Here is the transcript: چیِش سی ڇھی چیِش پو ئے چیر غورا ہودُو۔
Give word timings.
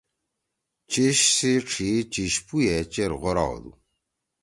چیِش 0.91 1.19
سی 1.37 1.51
ڇھی 1.69 1.91
چیِش 2.13 2.33
پو 2.45 2.55
ئے 2.67 2.77
چیر 2.91 3.11
غورا 3.21 3.45
ہودُو۔ 3.49 3.71